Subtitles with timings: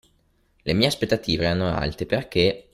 [0.63, 2.69] Le mie aspettative erano alte perché